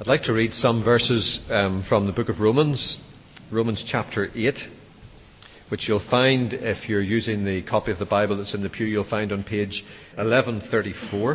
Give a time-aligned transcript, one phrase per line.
[0.00, 3.00] I'd like to read some verses um, from the book of Romans,
[3.50, 4.54] Romans chapter 8,
[5.70, 8.86] which you'll find if you're using the copy of the Bible that's in the pew,
[8.86, 9.82] you'll find on page
[10.14, 11.34] 1134.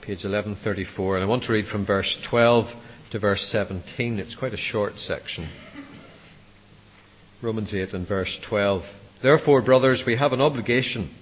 [0.00, 1.16] Page 1134.
[1.16, 2.68] And I want to read from verse 12
[3.10, 4.18] to verse 17.
[4.18, 5.50] It's quite a short section.
[7.42, 8.82] Romans 8 and verse 12.
[9.22, 11.14] Therefore, brothers, we have an obligation,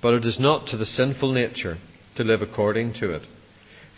[0.00, 1.78] but it is not to the sinful nature
[2.14, 3.22] to live according to it.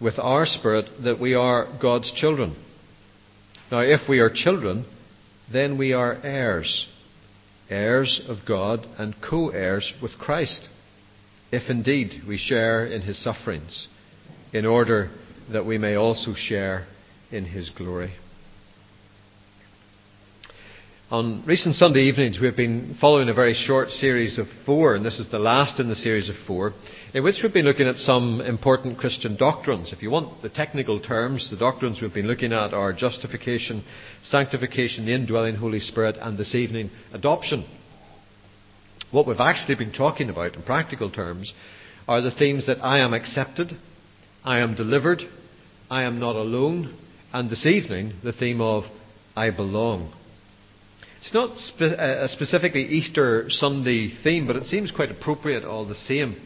[0.00, 2.56] with our spirit that we are God's children.
[3.70, 4.84] Now, if we are children,
[5.52, 6.86] then we are heirs,
[7.70, 10.68] heirs of God and co heirs with Christ,
[11.50, 13.88] if indeed we share in his sufferings,
[14.52, 15.10] in order
[15.50, 16.86] that we may also share
[17.30, 18.12] in his glory.
[21.08, 25.20] On recent Sunday evenings, we've been following a very short series of four, and this
[25.20, 26.72] is the last in the series of four,
[27.14, 29.92] in which we've been looking at some important Christian doctrines.
[29.92, 33.84] If you want the technical terms, the doctrines we've been looking at are justification,
[34.24, 37.64] sanctification, the indwelling Holy Spirit, and this evening, adoption.
[39.12, 41.54] What we've actually been talking about in practical terms
[42.08, 43.76] are the themes that I am accepted,
[44.44, 45.22] I am delivered,
[45.88, 46.98] I am not alone,
[47.32, 48.82] and this evening, the theme of
[49.36, 50.12] I belong.
[51.26, 55.84] It's not spe- uh, a specifically Easter Sunday theme, but it seems quite appropriate all
[55.84, 56.36] the same.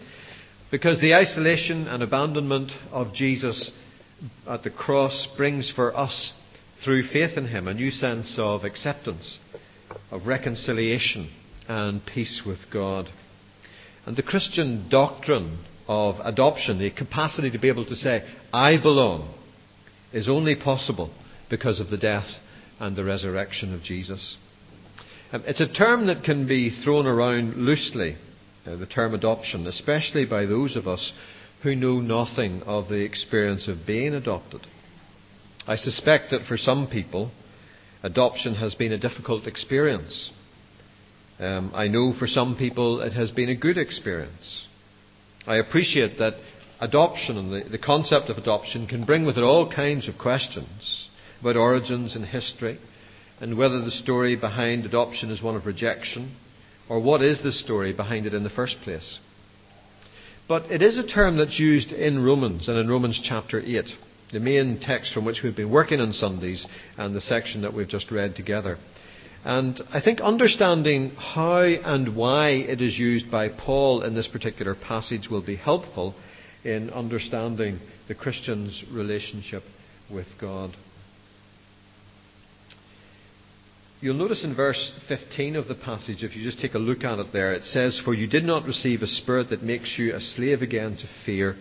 [0.70, 3.72] Because the isolation and abandonment of Jesus
[4.48, 6.32] at the cross brings for us,
[6.82, 9.38] through faith in Him, a new sense of acceptance,
[10.10, 11.30] of reconciliation,
[11.68, 13.10] and peace with God.
[14.06, 19.34] And the Christian doctrine of adoption, the capacity to be able to say, I belong,
[20.14, 21.12] is only possible
[21.50, 22.30] because of the death
[22.78, 24.38] and the resurrection of Jesus.
[25.32, 28.16] Um, it's a term that can be thrown around loosely,
[28.66, 31.12] uh, the term adoption, especially by those of us
[31.62, 34.66] who know nothing of the experience of being adopted.
[35.68, 37.30] I suspect that for some people,
[38.02, 40.32] adoption has been a difficult experience.
[41.38, 44.66] Um, I know for some people it has been a good experience.
[45.46, 46.34] I appreciate that
[46.80, 51.08] adoption and the, the concept of adoption can bring with it all kinds of questions
[51.40, 52.80] about origins and history
[53.40, 56.36] and whether the story behind adoption is one of rejection
[56.88, 59.18] or what is the story behind it in the first place.
[60.48, 63.84] But it is a term that's used in Romans and in Romans chapter 8,
[64.32, 66.66] the main text from which we've been working on Sundays
[66.98, 68.76] and the section that we've just read together.
[69.44, 74.74] And I think understanding how and why it is used by Paul in this particular
[74.74, 76.14] passage will be helpful
[76.62, 79.62] in understanding the Christian's relationship
[80.12, 80.76] with God.
[84.02, 87.18] You'll notice in verse 15 of the passage, if you just take a look at
[87.18, 90.22] it there, it says, For you did not receive a spirit that makes you a
[90.22, 91.54] slave again to fear,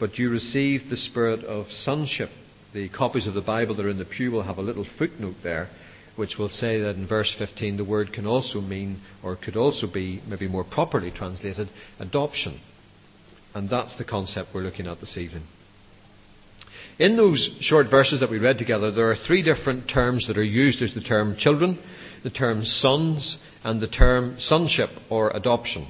[0.00, 2.30] but you received the spirit of sonship.
[2.74, 5.36] The copies of the Bible that are in the pew will have a little footnote
[5.44, 5.68] there,
[6.16, 9.86] which will say that in verse 15 the word can also mean, or could also
[9.86, 11.68] be, maybe more properly translated,
[12.00, 12.58] adoption.
[13.54, 15.44] And that's the concept we're looking at this evening.
[16.98, 20.42] In those short verses that we read together, there are three different terms that are
[20.42, 20.80] used.
[20.80, 21.78] There's the term children,
[22.24, 25.86] the term sons, and the term sonship or adoption.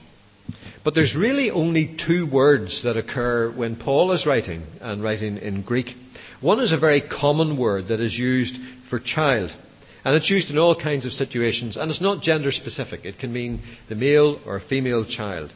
[0.85, 5.63] But there's really only two words that occur when Paul is writing, and writing in
[5.63, 5.95] Greek.
[6.43, 8.57] One is a very common word that is used
[8.91, 9.51] for child.
[10.05, 13.07] And it's used in all kinds of situations, and it's not gender specific.
[13.07, 15.53] It can mean the male or female child.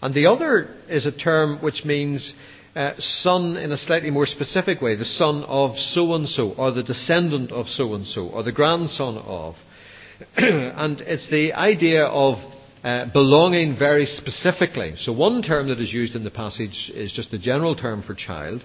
[0.00, 2.34] And the other is a term which means
[2.74, 6.72] uh, son in a slightly more specific way, the son of so and so, or
[6.72, 9.54] the descendant of so and so, or the grandson of.
[10.36, 12.38] and it's the idea of
[12.82, 14.94] uh, belonging very specifically.
[14.96, 18.14] So one term that is used in the passage is just a general term for
[18.14, 18.64] child,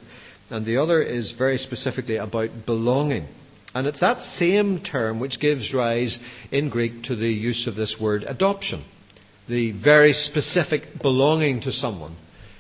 [0.50, 3.28] and the other is very specifically about belonging.
[3.74, 6.18] And it's that same term which gives rise
[6.52, 8.86] in Greek to the use of this word adoption.
[9.50, 12.16] The very specific belonging to someone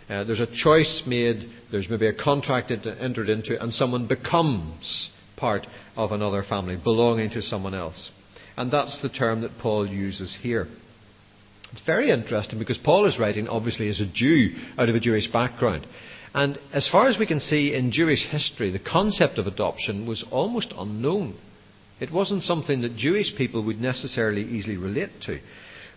[0.09, 5.67] uh, there's a choice made, there's maybe a contract entered into, and someone becomes part
[5.95, 8.09] of another family, belonging to someone else.
[8.55, 10.67] And that's the term that Paul uses here.
[11.71, 15.31] It's very interesting because Paul is writing, obviously, as a Jew out of a Jewish
[15.31, 15.85] background.
[16.33, 20.23] And as far as we can see in Jewish history, the concept of adoption was
[20.31, 21.35] almost unknown.
[21.99, 25.39] It wasn't something that Jewish people would necessarily easily relate to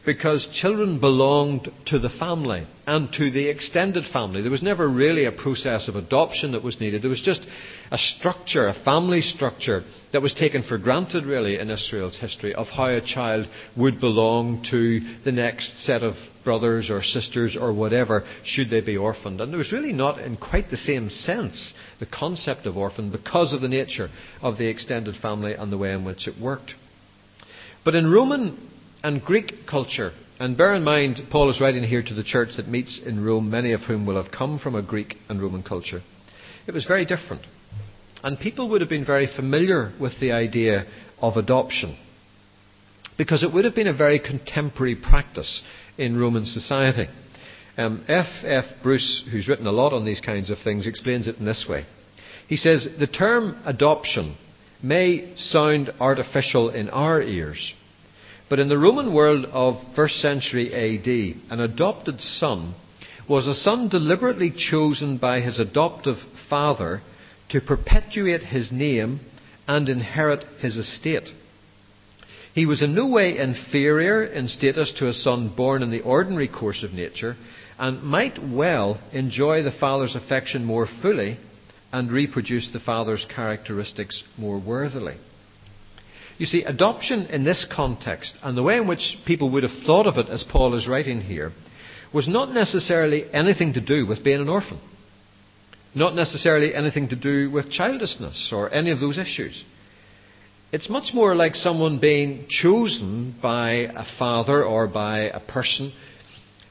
[0.06, 4.40] because children belonged to the family and to the extended family.
[4.40, 7.02] There was never really a process of adoption that was needed.
[7.02, 7.46] There was just
[7.90, 9.82] a structure, a family structure
[10.12, 14.64] that was taken for granted really in Israel's history of how a child would belong
[14.70, 16.14] to the next set of
[16.44, 19.40] brothers or sisters or whatever should they be orphaned.
[19.42, 23.52] And there was really not in quite the same sense the concept of orphan because
[23.52, 24.08] of the nature
[24.40, 26.72] of the extended family and the way in which it worked.
[27.84, 28.69] But in Roman
[29.02, 30.12] and Greek culture.
[30.38, 33.50] And bear in mind, Paul is writing here to the church that meets in Rome,
[33.50, 36.00] many of whom will have come from a Greek and Roman culture.
[36.66, 37.42] It was very different.
[38.22, 40.86] And people would have been very familiar with the idea
[41.20, 41.96] of adoption.
[43.18, 45.62] Because it would have been a very contemporary practice
[45.98, 47.08] in Roman society.
[47.76, 48.26] Um, F.
[48.44, 48.64] F.
[48.82, 51.86] Bruce, who's written a lot on these kinds of things, explains it in this way.
[52.48, 54.36] He says, The term adoption
[54.82, 57.74] may sound artificial in our ears,
[58.50, 62.74] but in the Roman world of first century AD, an adopted son
[63.28, 66.16] was a son deliberately chosen by his adoptive
[66.48, 67.00] father
[67.50, 69.20] to perpetuate his name
[69.68, 71.28] and inherit his estate.
[72.52, 76.48] He was in no way inferior in status to a son born in the ordinary
[76.48, 77.36] course of nature
[77.78, 81.38] and might well enjoy the father's affection more fully
[81.92, 85.14] and reproduce the father's characteristics more worthily.
[86.40, 90.06] You see, adoption in this context, and the way in which people would have thought
[90.06, 91.52] of it as Paul is writing here,
[92.14, 94.80] was not necessarily anything to do with being an orphan.
[95.94, 99.62] Not necessarily anything to do with childlessness or any of those issues.
[100.72, 105.92] It's much more like someone being chosen by a father or by a person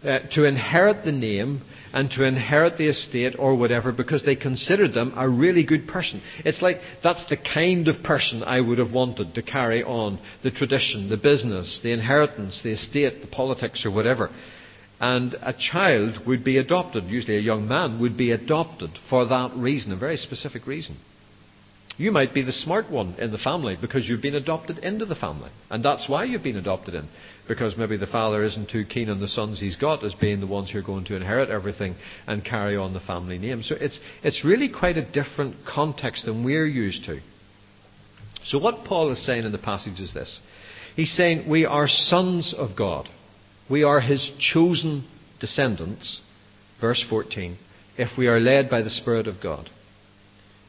[0.03, 1.61] uh, to inherit the name
[1.91, 6.21] and to inherit the estate or whatever because they considered them a really good person.
[6.45, 10.51] It's like that's the kind of person I would have wanted to carry on the
[10.51, 14.29] tradition, the business, the inheritance, the estate, the politics, or whatever.
[14.99, 19.51] And a child would be adopted, usually a young man would be adopted for that
[19.55, 20.97] reason, a very specific reason.
[21.99, 25.15] You might be the smart one in the family because you've been adopted into the
[25.15, 25.49] family.
[25.69, 27.09] And that's why you've been adopted in.
[27.45, 30.47] Because maybe the father isn't too keen on the sons he's got as being the
[30.47, 33.63] ones who are going to inherit everything and carry on the family name.
[33.63, 37.19] So it's, it's really quite a different context than we're used to.
[38.45, 40.39] So what Paul is saying in the passage is this.
[40.95, 43.09] He's saying we are sons of God.
[43.69, 45.05] We are his chosen
[45.41, 46.21] descendants.
[46.79, 47.57] Verse 14.
[47.97, 49.69] If we are led by the Spirit of God.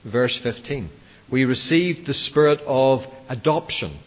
[0.05, 0.91] Verse 15
[1.31, 4.01] we received the spirit of adoption,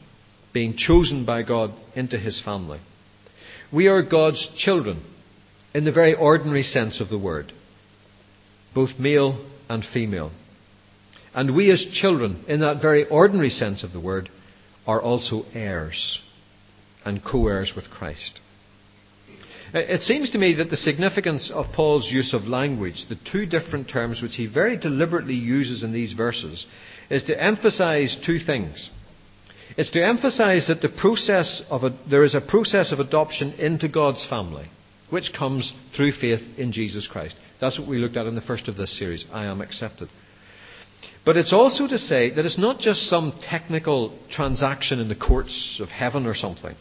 [0.54, 2.80] being chosen by God into his family.
[3.72, 5.04] We are God's children
[5.74, 7.52] in the very ordinary sense of the word,
[8.76, 10.32] both male and female.
[11.34, 14.30] And we, as children, in that very ordinary sense of the word,
[14.86, 16.20] are also heirs
[17.06, 18.40] and co heirs with Christ.
[19.74, 23.90] It seems to me that the significance of Paul's use of language, the two different
[23.90, 26.68] terms which he very deliberately uses in these verses,
[27.10, 28.92] is to emphasize two things.
[29.76, 30.90] It's to emphasize that the
[31.84, 34.68] a, there is a process of adoption into God's family,
[35.10, 37.36] which comes through faith in Jesus Christ.
[37.60, 39.26] That's what we looked at in the first of this series.
[39.32, 40.10] I am accepted.
[41.26, 45.80] But it's also to say that it's not just some technical transaction in the courts
[45.82, 46.76] of heaven or something.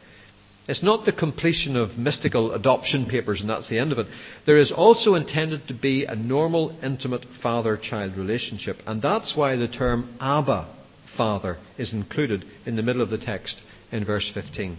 [0.69, 4.07] It's not the completion of mystical adoption papers and that's the end of it.
[4.47, 8.76] There is also intended to be a normal, intimate father child relationship.
[8.87, 10.73] And that's why the term Abba,
[11.16, 14.78] Father, is included in the middle of the text in verse 15.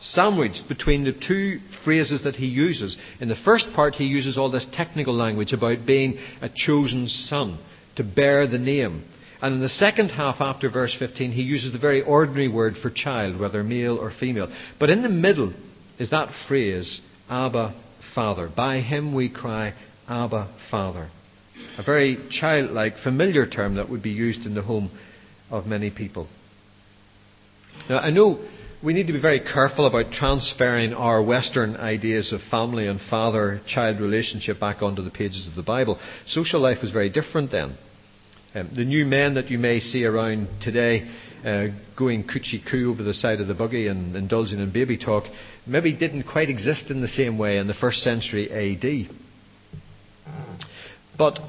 [0.00, 2.96] Sandwiched between the two phrases that he uses.
[3.20, 7.58] In the first part, he uses all this technical language about being a chosen son,
[7.96, 9.04] to bear the name.
[9.40, 12.90] And in the second half, after verse 15, he uses the very ordinary word for
[12.90, 14.52] child, whether male or female.
[14.80, 15.52] But in the middle
[15.98, 17.74] is that phrase, Abba,
[18.14, 18.50] Father.
[18.54, 19.74] By him we cry,
[20.08, 21.08] Abba, Father.
[21.76, 24.90] A very childlike, familiar term that would be used in the home
[25.50, 26.28] of many people.
[27.88, 28.44] Now, I know
[28.82, 33.60] we need to be very careful about transferring our Western ideas of family and father
[33.66, 35.98] child relationship back onto the pages of the Bible.
[36.26, 37.76] Social life was very different then.
[38.54, 41.06] Um, the new men that you may see around today
[41.44, 41.66] uh,
[41.98, 45.24] going coochie coo over the side of the buggy and indulging in baby talk
[45.66, 49.14] maybe didn't quite exist in the same way in the first century AD.
[51.18, 51.40] But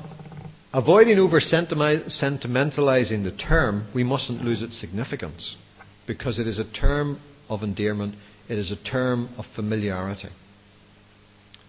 [0.74, 5.56] avoiding over sentimentalizing the term, we mustn't lose its significance
[6.06, 8.15] because it is a term of endearment,
[8.50, 10.29] it is a term of familiarity.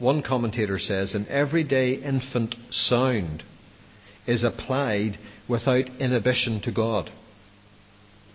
[0.00, 3.44] one commentator says, an everyday infant sound
[4.26, 7.10] is applied without inhibition to God.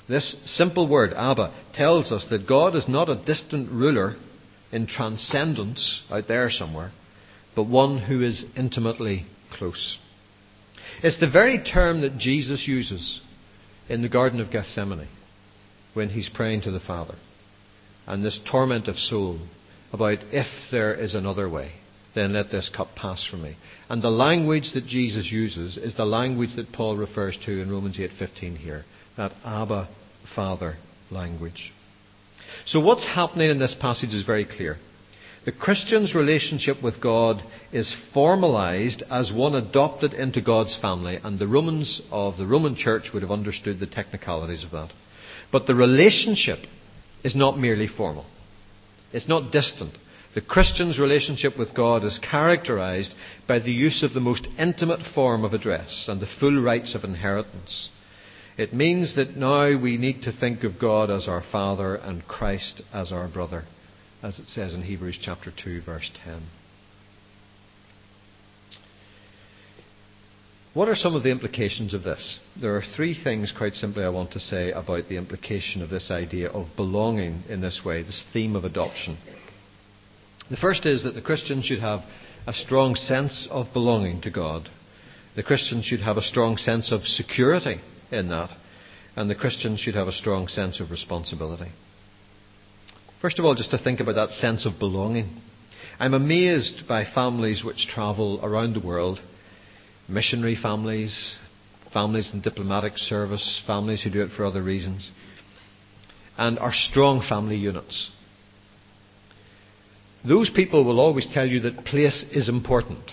[0.08, 4.16] This simple word, Abba, tells us that God is not a distant ruler
[4.72, 6.92] in transcendence out there somewhere,
[7.56, 9.98] but one who is intimately close.
[11.02, 13.22] It's the very term that Jesus uses
[13.90, 15.08] in the Garden of Gethsemane
[15.94, 17.16] when he's praying to the Father.
[18.06, 19.40] And this torment of soul
[19.92, 21.72] about if there is another way,
[22.16, 23.56] then let this cup pass from me.
[23.90, 28.00] And the language that Jesus uses is the language that Paul refers to in Romans
[28.00, 28.86] 8:15 here,
[29.18, 29.90] that Abba
[30.34, 30.78] Father
[31.12, 31.72] language.
[32.66, 34.78] So what's happening in this passage is very clear.
[35.44, 41.48] The Christian's relationship with God is formalized as one adopted into God's family, and the
[41.48, 44.90] Romans of the Roman Church would have understood the technicalities of that.
[45.52, 46.66] But the relationship
[47.24, 48.26] is not merely formal.
[49.14, 49.94] It's not distant.
[50.36, 53.14] The Christian's relationship with God is characterized
[53.48, 57.04] by the use of the most intimate form of address and the full rights of
[57.04, 57.90] inheritance.
[58.58, 62.84] It means that now we need to think of God as our Father and Christ
[62.94, 63.64] as our brother
[64.26, 66.42] as it says in Hebrews chapter 2, verse 10.
[70.74, 72.40] What are some of the implications of this?
[72.60, 76.10] There are three things, quite simply, I want to say about the implication of this
[76.10, 79.20] idea of belonging in this way, this theme of adoption.
[80.50, 82.02] The first is that the Christian should have
[82.46, 84.70] a strong sense of belonging to God.
[85.36, 88.52] The Christian should have a strong sense of security in that.
[89.16, 91.72] And the Christian should have a strong sense of responsibility.
[93.22, 95.42] First of all, just to think about that sense of belonging.
[96.00, 99.22] I'm amazed by families which travel around the world
[100.08, 101.36] missionary families,
[101.92, 105.12] families in diplomatic service, families who do it for other reasons,
[106.38, 108.12] and are strong family units.
[110.28, 113.12] Those people will always tell you that place is important.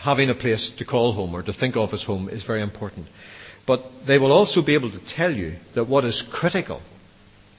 [0.00, 3.06] Having a place to call home or to think of as home is very important.
[3.66, 6.82] But they will also be able to tell you that what is critical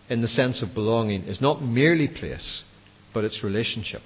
[0.09, 2.63] in the sense of belonging is not merely place,
[3.13, 4.01] but it's relationship.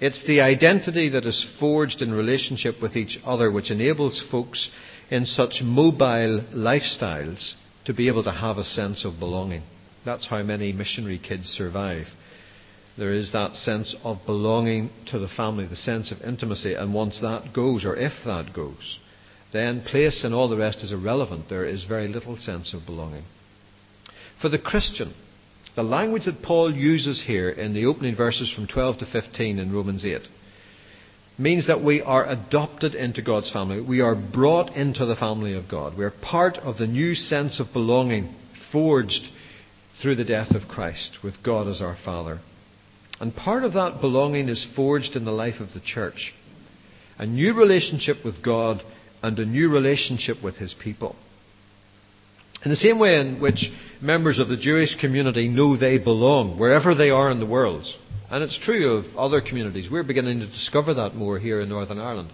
[0.00, 4.70] It's the identity that is forged in relationship with each other which enables folks
[5.10, 7.54] in such mobile lifestyles
[7.86, 9.62] to be able to have a sense of belonging.
[10.04, 12.06] That's how many missionary kids survive.
[13.00, 17.18] There is that sense of belonging to the family, the sense of intimacy, and once
[17.22, 18.98] that goes, or if that goes,
[19.54, 21.48] then place and all the rest is irrelevant.
[21.48, 23.24] There is very little sense of belonging.
[24.42, 25.14] For the Christian,
[25.74, 29.72] the language that Paul uses here in the opening verses from 12 to 15 in
[29.72, 30.20] Romans 8
[31.38, 33.80] means that we are adopted into God's family.
[33.80, 35.96] We are brought into the family of God.
[35.96, 38.34] We are part of the new sense of belonging
[38.70, 39.22] forged
[40.02, 42.40] through the death of Christ with God as our Father.
[43.20, 46.32] And part of that belonging is forged in the life of the church.
[47.18, 48.82] A new relationship with God
[49.22, 51.14] and a new relationship with His people.
[52.64, 56.94] In the same way in which members of the Jewish community know they belong wherever
[56.94, 57.86] they are in the world,
[58.30, 61.98] and it's true of other communities, we're beginning to discover that more here in Northern
[61.98, 62.30] Ireland.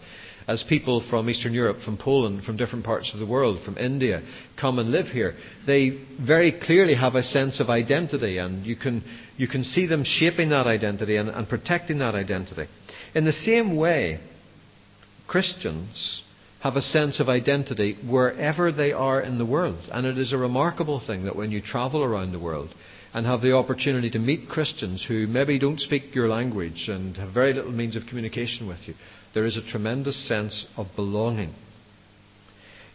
[0.49, 4.23] As people from Eastern Europe, from Poland, from different parts of the world, from India,
[4.57, 5.35] come and live here,
[5.67, 9.03] they very clearly have a sense of identity, and you can,
[9.37, 12.67] you can see them shaping that identity and, and protecting that identity.
[13.13, 14.21] In the same way,
[15.27, 16.23] Christians
[16.61, 19.79] have a sense of identity wherever they are in the world.
[19.93, 22.75] And it is a remarkable thing that when you travel around the world
[23.13, 27.33] and have the opportunity to meet Christians who maybe don't speak your language and have
[27.33, 28.95] very little means of communication with you,
[29.35, 31.55] there is a tremendous sense of belonging.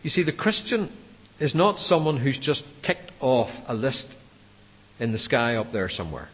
[0.02, 0.92] You see, the Christian
[1.40, 4.08] is not someone who's just ticked off a list
[5.00, 6.30] in the sky up there somewhere.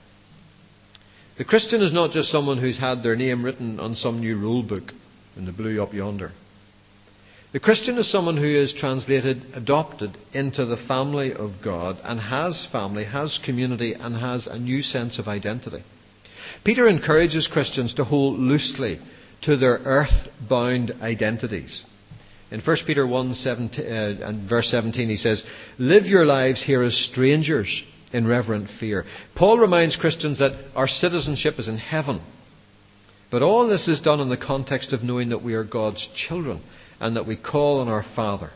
[1.38, 4.64] The Christian is not just someone who's had their name written on some new rule
[4.64, 4.92] book
[5.36, 6.32] in the blue up yonder.
[7.58, 12.68] The Christian is someone who is translated, adopted into the family of God and has
[12.72, 15.84] family, has community, and has a new sense of identity.
[16.64, 19.00] Peter encourages Christians to hold loosely
[19.42, 21.82] to their earth-bound identities.
[22.52, 25.44] In 1 Peter 1 17, uh, and verse 17 he says,
[25.80, 27.82] Live your lives here as strangers
[28.14, 29.04] in reverent fear.
[29.36, 32.22] Paul reminds Christians that our citizenship is in heaven.
[33.32, 36.62] But all this is done in the context of knowing that we are God's children
[37.00, 38.52] and that we call on our Father.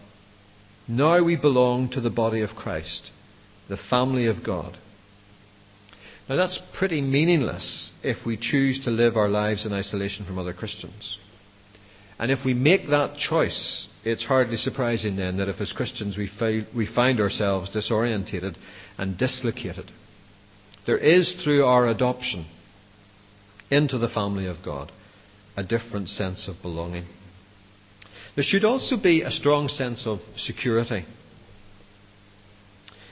[0.88, 3.12] Now we belong to the body of Christ,
[3.70, 4.78] the family of God.
[6.28, 10.54] Now that's pretty meaningless if we choose to live our lives in isolation from other
[10.54, 11.18] Christians.
[12.18, 16.28] And if we make that choice, it's hardly surprising then that if as Christians we,
[16.28, 18.56] fi- we find ourselves disorientated
[18.98, 19.92] and dislocated.
[20.86, 22.46] There is through our adoption
[23.70, 24.92] into the family of God,
[25.56, 27.06] a different sense of belonging.
[28.36, 31.06] There should also be a strong sense of security.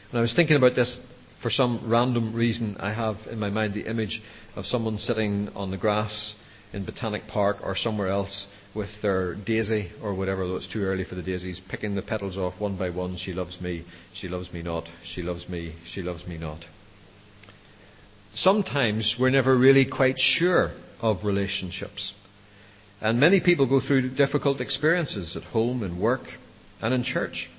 [0.09, 0.99] And I was thinking about this
[1.41, 2.77] for some random reason.
[2.79, 4.21] I have in my mind the image
[4.55, 6.35] of someone sitting on the grass
[6.71, 11.03] in Botanic Park or somewhere else with their daisy or whatever, though it's too early
[11.03, 13.17] for the daisies, picking the petals off one by one.
[13.17, 16.63] She loves me, she loves me not, she loves me, she loves me not.
[18.33, 20.71] Sometimes we're never really quite sure
[21.01, 22.13] of relationships.
[23.01, 26.23] And many people go through difficult experiences at home, in work,
[26.81, 27.49] and in church.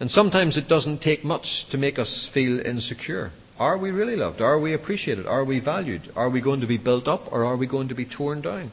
[0.00, 3.30] And sometimes it doesn't take much to make us feel insecure.
[3.58, 4.40] Are we really loved?
[4.40, 5.26] Are we appreciated?
[5.26, 6.02] Are we valued?
[6.14, 8.70] Are we going to be built up or are we going to be torn down?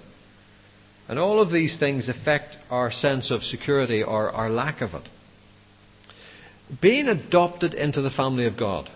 [1.08, 5.08] And all of these things affect our sense of security or our lack of it.
[6.82, 8.90] Being adopted into the family of God.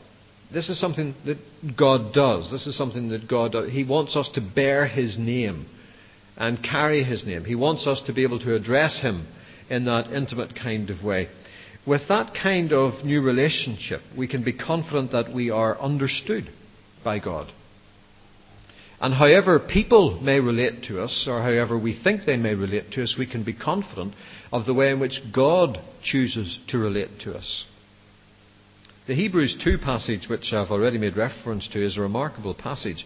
[0.51, 1.38] This is something that
[1.77, 2.51] God does.
[2.51, 3.71] This is something that God does.
[3.71, 5.67] He wants us to bear His name
[6.39, 7.43] and carry His name.
[7.43, 9.27] He wants us to be able to address Him
[9.69, 11.29] in that intimate kind of way.
[11.86, 16.50] With that kind of new relationship, we can be confident that we are understood
[17.03, 17.51] by God.
[19.01, 23.03] And however people may relate to us, or however we think they may relate to
[23.03, 24.13] us, we can be confident
[24.51, 27.65] of the way in which God chooses to relate to us.
[29.08, 33.05] The Hebrews 2 passage, which I've already made reference to, is a remarkable passage.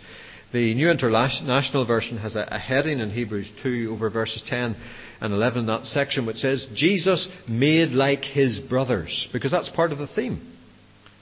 [0.54, 4.76] The New International Version has a, heading in Hebrews 2 over verses 10
[5.20, 9.92] and 11 in that section which says, Jesus made like his brothers, because that's part
[9.92, 10.54] of the theme.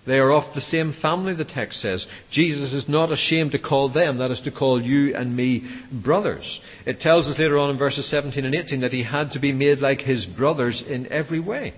[0.05, 2.05] They are of the same family, the text says.
[2.29, 5.63] Jesus is not ashamed to call them, that is to call you and me
[6.03, 6.59] brothers.
[6.85, 9.53] It tells us later on in verses 17 and 18 that he had to be
[9.53, 11.73] made like his brothers in every way.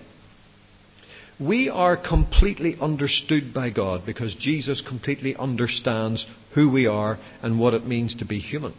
[1.40, 7.74] We are completely understood by God because Jesus completely understands who we are and what
[7.74, 8.74] it means to be human.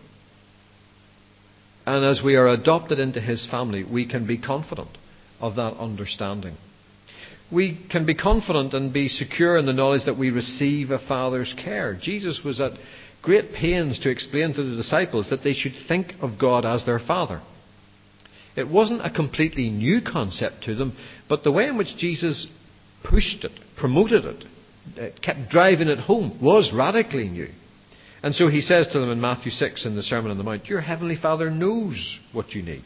[1.87, 4.97] And as we are adopted into his family, we can be confident
[5.41, 6.57] of that understanding
[7.53, 11.55] we can be confident and be secure in the knowledge that we receive a Father's
[11.63, 11.95] care.
[12.01, 12.73] Jesus was at
[13.23, 16.99] great pains to explain to the disciples that they should think of God as their
[16.99, 17.43] Father.
[18.57, 20.97] It wasn't a completely new concept to them,
[21.29, 22.47] but the way in which Jesus
[23.03, 27.49] pushed it, promoted it, kept driving it home was radically new.
[28.25, 30.67] And so he says to them in Matthew 6 in the Sermon on the Mount,
[30.67, 32.85] Your heavenly Father knows what you need.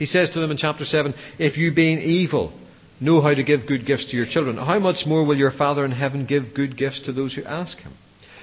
[0.00, 2.52] He says to them in chapter 7, If you being evil
[3.00, 5.84] know how to give good gifts to your children, how much more will your Father
[5.84, 7.92] in heaven give good gifts to those who ask him?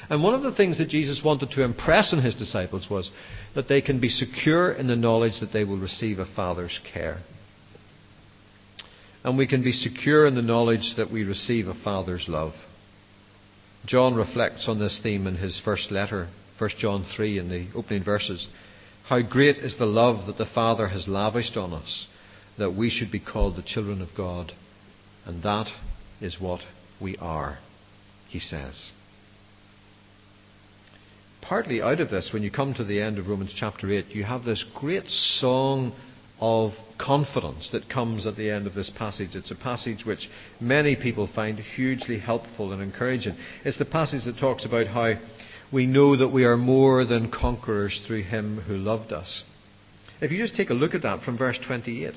[0.10, 3.12] And one of the things that Jesus wanted to impress on his disciples was
[3.54, 7.18] that they can be secure in the knowledge that they will receive a Father's care.
[9.26, 12.54] And we can be secure in the knowledge that we receive a Father's love.
[13.86, 18.04] John reflects on this theme in his first letter, 1 John 3, in the opening
[18.04, 18.48] verses.
[19.08, 22.08] How great is the love that the Father has lavished on us
[22.60, 24.52] that we should be called the children of God.
[25.26, 25.68] And that
[26.22, 26.62] is what
[27.02, 27.58] we are,
[28.28, 28.92] he says.
[31.42, 34.26] Partly out of this, when you come to the end of Romans chapter 8, you
[34.26, 35.94] have this great song
[36.40, 39.36] of confidence that comes at the end of this passage.
[39.36, 43.36] It's a passage which many people find hugely helpful and encouraging.
[43.66, 45.14] It's the passage that talks about how
[45.72, 49.44] we know that we are more than conquerors through him who loved us.
[50.22, 52.14] If you just take a look at that from verse 28,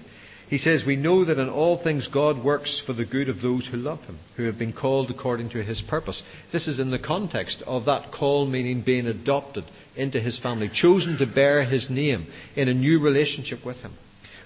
[0.53, 3.67] he says, We know that in all things God works for the good of those
[3.67, 6.23] who love Him, who have been called according to His purpose.
[6.53, 9.65] This is in the context of that call meaning being adopted
[9.97, 13.95] into His family, chosen to bear His name in a new relationship with Him.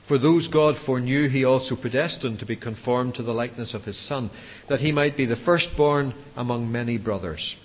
[0.08, 3.98] For those God foreknew, He also predestined to be conformed to the likeness of His
[4.08, 4.30] Son,
[4.68, 7.56] that He might be the firstborn among many brothers.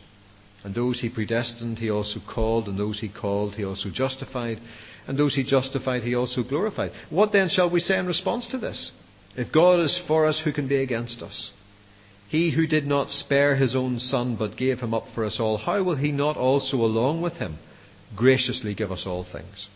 [0.64, 4.60] And those He predestined, He also called, and those He called, He also justified
[5.08, 6.92] and those he justified he also glorified.
[7.10, 8.92] What then shall we say in response to this?
[9.36, 11.52] If God is for us, who can be against us?
[12.30, 15.58] He who did not spare his own son, but gave him up for us all,
[15.58, 17.58] how will he not also, along with him,
[18.16, 19.68] graciously give us all things?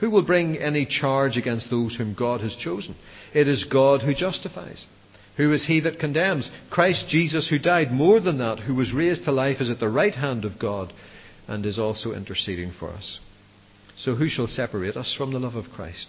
[0.00, 2.94] Who will bring any charge against those whom God has chosen?
[3.34, 4.84] It is God who justifies.
[5.36, 6.50] Who is he that condemns?
[6.70, 9.88] Christ Jesus, who died more than that, who was raised to life, is at the
[9.88, 10.92] right hand of God
[11.46, 13.20] and is also interceding for us.
[13.98, 16.08] So who shall separate us from the love of Christ?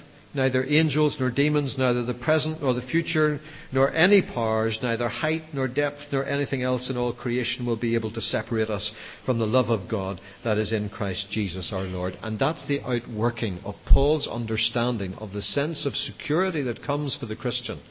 [0.33, 3.39] neither angels nor demons, neither the present nor the future,
[3.71, 7.95] nor any powers, neither height nor depth, nor anything else in all creation will be
[7.95, 8.91] able to separate us
[9.25, 12.17] from the love of God that is in Christ Jesus our Lord.
[12.21, 17.25] And that's the outworking of Paul's understanding of the sense of security that comes for
[17.25, 17.81] the Christian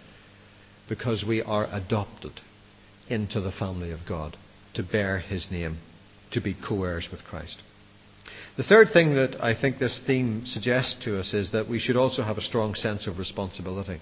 [0.89, 2.33] because we are adopted
[3.09, 4.37] into the family of God
[4.75, 5.79] to bear his name,
[6.33, 7.61] to be co heirs with Christ.
[8.57, 11.97] The third thing that I think this theme suggests to us is that we should
[11.97, 14.01] also have a strong sense of responsibility.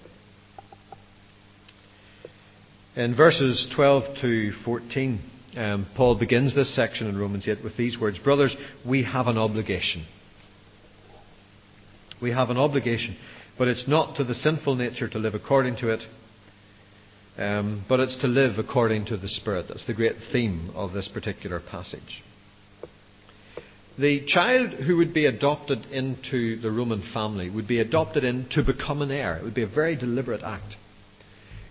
[2.95, 5.19] In verses 12 to 14,
[5.55, 9.37] um, Paul begins this section in Romans 8 with these words Brothers, we have an
[9.37, 10.05] obligation.
[12.21, 13.15] We have an obligation,
[13.57, 16.01] but it's not to the sinful nature to live according to it,
[17.37, 19.67] um, but it's to live according to the Spirit.
[19.69, 22.23] That's the great theme of this particular passage.
[23.99, 28.63] The child who would be adopted into the Roman family would be adopted in to
[28.63, 29.35] become an heir.
[29.35, 30.77] It would be a very deliberate act.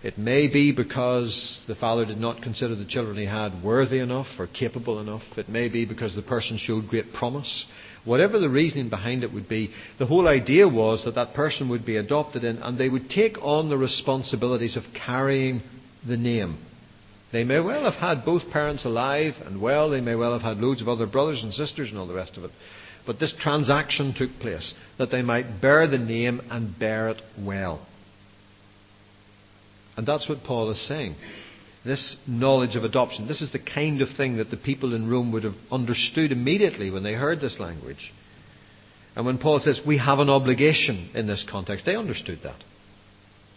[0.03, 4.27] It may be because the father did not consider the children he had worthy enough
[4.37, 5.23] or capable enough.
[5.37, 7.65] It may be because the person showed great promise.
[8.05, 11.83] Whatever the reasoning behind it would be, the whole idea was that that person would
[11.83, 15.63] be adopted in and they would take on the responsibilities of carrying
[16.07, 16.59] the name
[17.31, 20.57] they may well have had both parents alive and well, they may well have had
[20.57, 22.51] loads of other brothers and sisters and all the rest of it.
[23.05, 27.85] But this transaction took place that they might bear the name and bear it well.
[29.95, 31.15] And that's what Paul is saying.
[31.85, 35.31] This knowledge of adoption, this is the kind of thing that the people in Rome
[35.31, 38.11] would have understood immediately when they heard this language.
[39.15, 42.63] And when Paul says we have an obligation in this context, they understood that.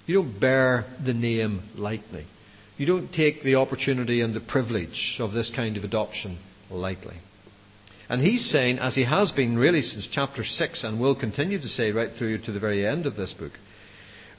[0.06, 2.26] You don't bear the name lightly.
[2.82, 7.14] You don't take the opportunity and the privilege of this kind of adoption lightly.
[8.08, 11.68] And he's saying, as he has been really since chapter 6 and will continue to
[11.68, 13.52] say right through to the very end of this book,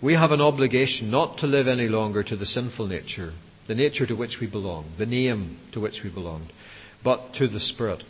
[0.02, 3.32] we have an obligation not to live any longer to the sinful nature,
[3.70, 6.52] the nature to which we belong, the name to which we belonged,
[7.02, 8.04] but to the Spirit,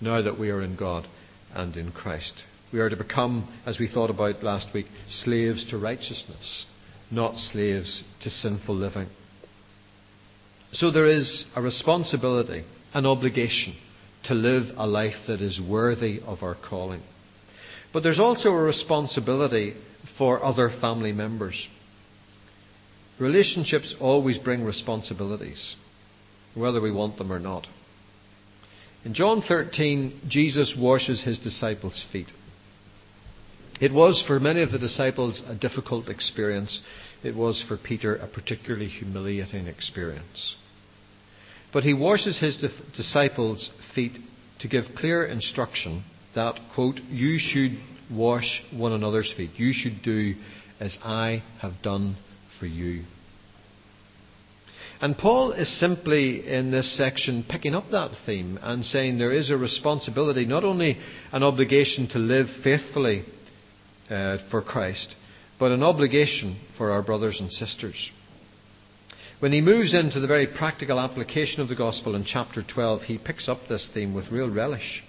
[0.00, 1.06] now that we are in God
[1.54, 2.42] and in Christ.
[2.72, 6.66] We are to become, as we thought about last week, slaves to righteousness
[7.10, 9.08] not slaves to sinful living.
[10.72, 13.74] So there is a responsibility, an obligation
[14.24, 17.02] to live a life that is worthy of our calling.
[17.92, 19.74] But there's also a responsibility
[20.18, 21.68] for other family members.
[23.18, 25.74] Relationships always bring responsibilities,
[26.54, 27.66] whether we want them or not.
[29.04, 32.28] In John 13, Jesus washes his disciples' feet.
[33.80, 36.80] It was for many of the disciples a difficult experience.
[37.22, 40.56] It was for Peter a particularly humiliating experience.
[41.72, 42.64] But he washes his
[42.96, 44.18] disciples' feet
[44.60, 46.04] to give clear instruction
[46.34, 47.78] that, quote, you should
[48.10, 49.50] wash one another's feet.
[49.56, 50.34] You should do
[50.80, 52.16] as I have done
[52.58, 53.04] for you.
[55.00, 59.48] And Paul is simply in this section picking up that theme and saying there is
[59.48, 60.98] a responsibility, not only
[61.32, 63.24] an obligation to live faithfully
[64.10, 65.14] uh, for Christ,
[65.58, 68.10] but an obligation for our brothers and sisters.
[69.40, 73.18] When he moves into the very practical application of the gospel in chapter 12, he
[73.18, 75.04] picks up this theme with real relish.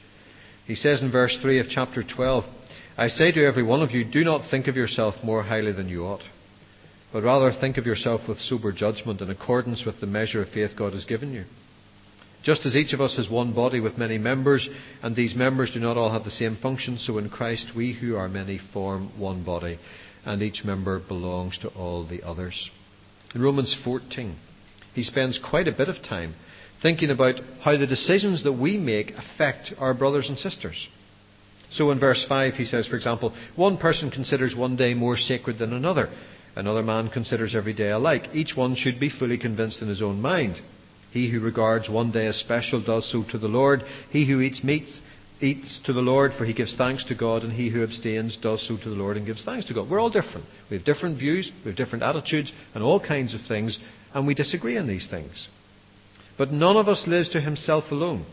[0.67, 2.45] He says in verse 3 of chapter 12,
[2.95, 5.89] I say to every one of you, do not think of yourself more highly than
[5.89, 6.21] you ought,
[7.11, 10.71] but rather think of yourself with sober judgment in accordance with the measure of faith
[10.77, 11.45] God has given you.
[12.43, 14.69] Just as each of us has one body with many members,
[15.01, 18.15] and these members do not all have the same function, so in Christ we who
[18.15, 19.79] are many form one body,
[20.25, 22.69] and each member belongs to all the others.
[23.33, 24.35] In Romans 14,
[24.93, 26.35] he spends quite a bit of time
[26.81, 30.87] thinking about how the decisions that we make affect our brothers and sisters.
[31.71, 35.59] So in verse 5, he says, for example, one person considers one day more sacred
[35.59, 36.09] than another.
[36.55, 38.29] Another man considers every day alike.
[38.33, 40.59] Each one should be fully convinced in his own mind.
[41.11, 43.83] He who regards one day as special does so to the Lord.
[44.09, 44.87] He who eats meat
[45.41, 48.67] eats to the Lord, for he gives thanks to God, and he who abstains does
[48.67, 49.89] so to the Lord and gives thanks to God.
[49.89, 50.45] We're all different.
[50.69, 53.79] We have different views, we have different attitudes, and all kinds of things,
[54.13, 55.47] and we disagree on these things.
[56.37, 58.25] But none of us lives to himself alone,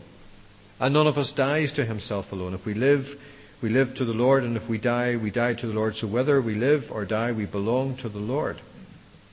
[0.79, 2.53] and none of us dies to himself alone.
[2.53, 3.05] If we live,
[3.61, 5.95] we live to the Lord, and if we die, we die to the Lord.
[5.95, 8.57] So whether we live or die, we belong to the Lord.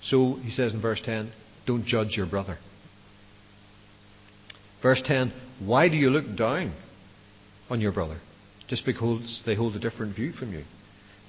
[0.03, 1.33] So, he says in verse 10,
[1.67, 2.59] don't judge your brother.
[4.83, 5.33] Verse 10
[5.65, 6.75] Why do you look down
[7.71, 8.19] on your brother?
[8.69, 10.65] Just because they hold a different view from you.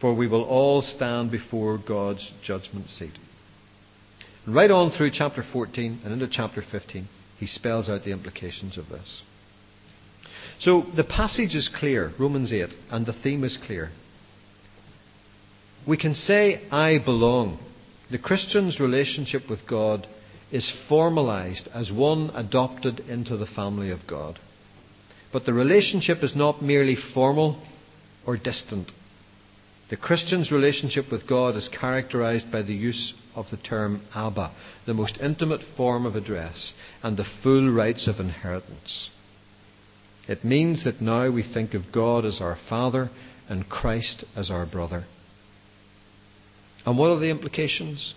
[0.01, 3.17] For we will all stand before God's judgment seat.
[4.45, 7.07] And right on through chapter 14 and into chapter 15,
[7.39, 9.21] he spells out the implications of this.
[10.59, 13.89] So the passage is clear, Romans 8, and the theme is clear.
[15.85, 17.59] we can say, I belong.
[18.11, 20.07] The Christian's relationship with God
[20.51, 24.39] is formalized as one adopted into the family of God.
[25.35, 27.61] But the relationship is not merely formal
[28.25, 28.89] or distant.
[29.89, 34.53] The Christian's relationship with God is characterized by the use of the term Abba,
[34.85, 36.71] the most intimate form of address,
[37.03, 39.09] and the full rights of inheritance.
[40.25, 43.09] It means that now we think of God as our Father
[43.49, 45.03] and Christ as our brother.
[46.85, 48.15] And what are the implications?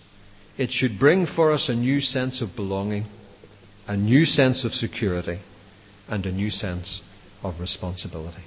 [0.57, 3.07] It should bring for us a new sense of belonging,
[3.89, 5.41] a new sense of security,
[6.09, 7.03] and a new sense
[7.43, 8.45] of responsibility.